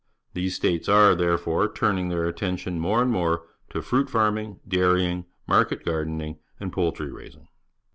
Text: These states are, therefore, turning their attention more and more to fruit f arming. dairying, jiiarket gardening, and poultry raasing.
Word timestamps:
These 0.33 0.55
states 0.55 0.89
are, 0.89 1.13
therefore, 1.13 1.71
turning 1.71 2.09
their 2.09 2.25
attention 2.25 2.79
more 2.79 3.03
and 3.03 3.11
more 3.11 3.43
to 3.69 3.83
fruit 3.83 4.07
f 4.07 4.15
arming. 4.15 4.59
dairying, 4.67 5.25
jiiarket 5.47 5.85
gardening, 5.85 6.39
and 6.59 6.73
poultry 6.73 7.11
raasing. 7.11 7.47